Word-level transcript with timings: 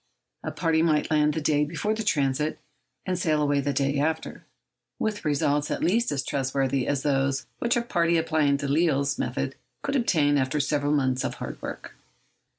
A 0.43 0.49
party 0.49 0.81
might 0.81 1.11
land 1.11 1.35
the 1.35 1.41
day 1.41 1.63
before 1.63 1.93
the 1.93 2.01
transit, 2.01 2.57
and 3.05 3.19
sail 3.19 3.39
away 3.39 3.61
the 3.61 3.71
day 3.71 3.99
after, 3.99 4.43
with 4.97 5.23
results 5.23 5.69
at 5.69 5.83
least 5.83 6.11
as 6.11 6.23
trustworthy 6.23 6.87
as 6.87 7.03
those 7.03 7.45
which 7.59 7.77
a 7.77 7.83
party 7.83 8.17
applying 8.17 8.57
Delisle's 8.57 9.19
method 9.19 9.53
could 9.83 9.95
obtain 9.95 10.39
after 10.39 10.59
several 10.59 10.91
months 10.93 11.23
of 11.23 11.35
hard 11.35 11.61
work. 11.61 11.93